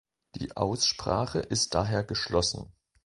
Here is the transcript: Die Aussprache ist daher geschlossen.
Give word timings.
Die 0.33 0.57
Aussprache 0.57 1.37
ist 1.37 1.75
daher 1.75 2.03
geschlossen. 2.03 2.73